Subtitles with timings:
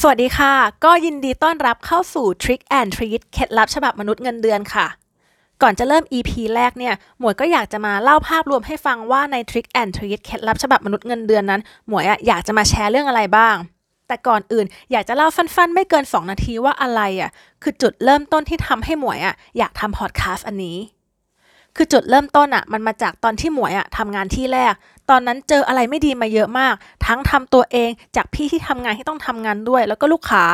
[0.00, 0.52] สวัสดีค่ะ
[0.84, 4.86] ก็ยินดีต้อนรับเข้าสู่ Trick and Treat เคล็ดลับฉบับมนุษย์เงินเดือนค่ะ
[5.62, 13.56] ก่อนจะเริ่ม EP แรกเนี่ย หมวยก็อยากจะมาเล่าภาพรวมให้ฟังว่าใน Trick and Treat เคล็ดลับฉบับมนุษย์เงินเดือนนั้น หมวยอะอยากจะมาแชร์เรื่องอะไรบ้าง
[14.08, 17.30] แต่ก่อนอื่นอยากจะเล่าสั้นๆ ไม่เกิน 2 นาทีว่าอะไรอะ
[17.62, 20.78] คือจุดเริ่มต้นที่ทำให้หมวยอะอยากทำพอดแคสต์อันนี้
[21.76, 24.74] คือจุดเริ่มต้นอะมันมาจากตอนที่หมวยอะทำงานที่แรก
[25.10, 26.74] ตอนนั้นเจออะไรไม่ดีมาเยอะมาก
[27.06, 30.44] ทั้งทำตัวเองจากพี่ที่ทำงานที่ต้องทำงานด้วย แล้วก็ลูกค้า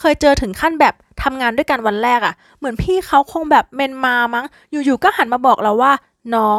[0.00, 5.92] เคยเจอถึงขั้นแบบทำงานด้วยกันวันแรกอะเหมือนพี่เขาคงแบบเมนมามั้ง อยู่ๆก็หันมาบอกเราว่า
[6.34, 6.58] น้อง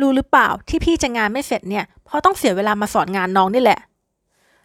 [0.00, 3.78] รู้หรือเปล่าที่พี่จะงานไม่เสร็จเนี่ยเพราะต้องเสียเวลามาสอนงานน้องนี่แหละ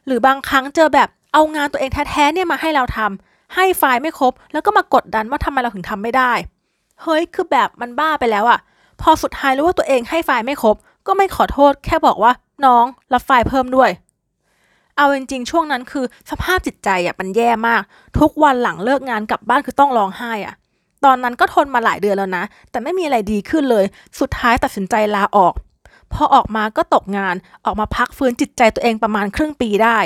[0.05, 6.31] หรือบางครั้งเจอแบบเอางานตัวเองแท้ๆเนี่ยมาให้เราทำให้ไฟล์ไม่ครบ แล้วก็มากดดันว่าทำไมเราถึงทำไม่ได้
[7.03, 8.59] เฮ้ยคือแบบมันบ้าไปแล้วอะ
[9.01, 10.75] พอสุดท้ายรู้ว่าตัวเองให้ไฟล์ไม่ครบ
[11.07, 12.31] ก็ไม่ขอโทษแค่บอกว่า
[12.65, 13.89] น้องรับไฟล์เพิ่มด้วย
[14.97, 17.81] เอาจริงๆช่วงนั้นคือสภาพจิตใจอะมันแย่มาก
[18.19, 20.55] ทุกวันหลังเลิกงานกลับบ้านคือต้องร้องไห้อะ
[21.05, 23.85] ตอนนั้นก็ทนมาหลายเดือนแล้วนะ แต่ไม่มีอะไรดีขึ้นเลย
[24.19, 25.53] สุดท้ายตัดสินใจลาออก
[26.13, 29.97] พอออกมาก็ตกงานออกมาพักฟื้นจิตใจตัวเองประมาณครึ่งปีได้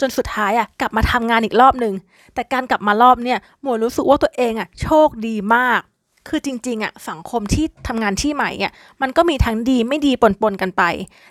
[0.00, 1.94] จนสุดท้ายอะกลับมาทำงานอีกรอบหนึ่ง
[2.34, 5.80] แต่การกลับมารอบเนี่ยหมวยรู้สึกว่าตัวเองอะโชคดีมาก
[6.28, 10.82] คือจริงๆอะสังคมที่ทำงานที่ใหม่อะมันก็มีทั้งดีไม่ดีปนๆกันไป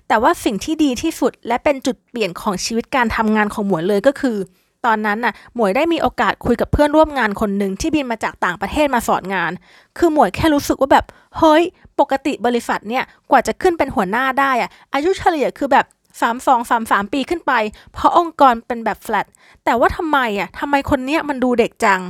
[0.07, 4.37] แต่ว่าสิ่งที่ดีที่สุดและเป็นจุดเปลี่ยนของชีวิตการทำงานของหมวยเลยก็คือ
[4.85, 9.51] ตอนนั้นน่ะหมวยได้มีโอกาสคุยกับเพื่อนร่วมงานคนหนึ่งที่บินมาจากต่างประเทศมาสอนงาน
[9.97, 11.05] คือหมวยแค่รู้สึกว่าแบบ
[11.37, 11.63] เฮ้ย
[11.99, 15.85] ปกติบริษัทเนี่ยกว่าจะขึ้นเป็นหัวหน้าได้อะอายุเฉลี่ยคือแบบ
[16.21, 17.53] สามสองสามสามปีขึ้นไป
[17.93, 19.25] เพราะองค์กรเป็นแบบแฟลต
[19.65, 22.01] แต่ว่าทำไมอะทำไมคนเนี้ยมันดูเด็กจัง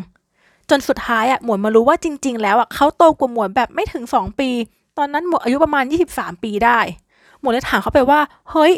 [0.69, 4.49] จนสุดท้ายอะหมวยมารู้ว่าจริง ๆ แล้วอะเขาโตกว่าหมวยแบบไม่ถึง 2 ปี
[4.97, 6.79] ตอนนั้นหมวยอายุประมาณ 23 ปีได้
[7.39, 8.19] หมวยเลยถามเขาไปว่า
[8.51, 8.73] เฮ้ย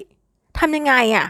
[0.57, 1.27] ทำยังไงอะ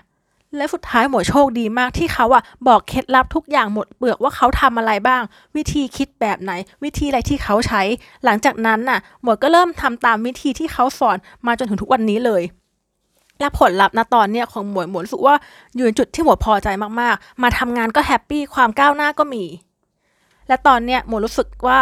[0.57, 5.21] และสุดท้ายหมวยโชคดีมากที่เขาอะบอกเคล็ดลับทุกอย่างหมดเปลือกว่าเขาทำอะไรบ้าง
[5.55, 6.51] วิธีคิดแบบไหน
[6.83, 7.81] วิธีอะไรที่เขาใช้
[8.25, 12.43] หลังจากนั้นน่ะ หมวยก็เริ่มทำตามวิธีที่เขาสอนมาจนถึงทุกวันนี้เลย
[13.39, 15.35] และผลลัพธ์ณตอนเนี้ยของหมวยหมวยรู้สึกว่า
[15.75, 16.67] อยู่ในจุดที่หมวยพอใจ
[17.01, 19.43] มากๆ มาทำงานก็แฮปปี้ความก้าวหน้าก็มี
[20.51, 21.79] และตอนเนี้ยหมวยรู้สึกว่า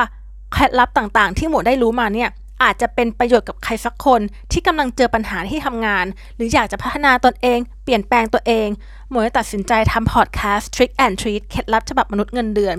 [0.52, 2.30] เคล็ดลับต่างๆ ที่หมวยได้รู้มาเนี่ย
[2.64, 4.22] อาจจะเป็นประโยชน์กับใครสักคน
[4.52, 8.68] ที่กำลังเจอปัญหาที่ทำงาน หรืออยากจะพัฒนาตนเอง เปลี่ยนแปลงตัวเอง
[9.12, 12.76] หมวยตัดสินใจทำพอดแคสต์ Trick and Treat เคล็ดลับฉบับมนุษย์เงินเดือน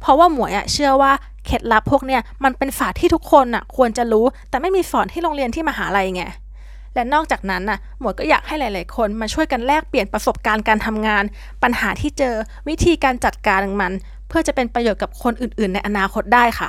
[0.00, 1.12] เพราะว่าหมวยอะเชื่อว่า
[1.46, 6.24] เคล็ดลับพวกเนี่ยมันเป็นศาสตร์ที่ทุกคนอะควรจะรู้ แต่ไม่มีสอนที่โรงเรียนที่มหาลัยไง
[6.94, 11.24] และนอกจากนั้นน่ะหมวยก็อยากให้หลาย ๆ คนมาช่วยกันแลกเปลี่ยนประสบการณ์การทำงาน
[11.62, 12.34] ปัญหาที่เจอ
[12.68, 13.92] วิธีการจัดการมัน
[14.32, 16.68] เพื่อจะเป็นประโยชน์กับคนอื่น ๆ ในอนาคตได้ค่ะ